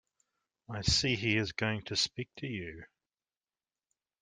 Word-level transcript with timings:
I 0.67 0.81
see 0.81 1.13
he 1.15 1.37
is 1.37 1.51
going 1.51 1.83
to 1.83 1.95
speak 1.95 2.29
to 2.37 2.47
you. 2.47 2.85